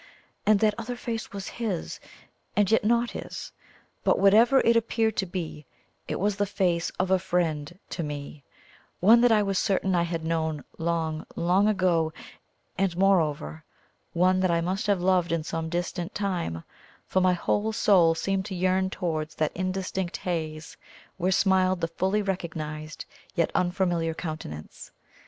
[0.47, 1.99] And that other face was his,
[2.55, 3.51] and yet not his;
[4.03, 5.67] but whatever it appeared to be,
[6.07, 8.43] it was the face of a friend to ME,
[8.99, 12.11] one that I was certain I had known long, long ago,
[12.79, 13.63] and moreover
[14.13, 16.63] one that I must have loved in some distant time,
[17.05, 20.77] for my whole soul seemed to yearn towards that indistinct haze
[21.17, 23.05] where smiled the fully recognised
[23.35, 24.89] yet unfamiliar countenance.